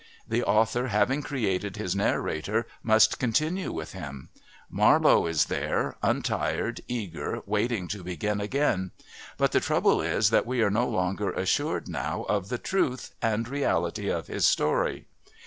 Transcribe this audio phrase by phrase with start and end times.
[0.27, 4.29] The author having created his narrator must continue with him.
[4.67, 8.89] Marlowe is there, untired, eager, waiting to begin again.
[9.37, 13.47] But the trouble is that we are no longer assured now of the truth and
[13.47, 15.05] reality of his story.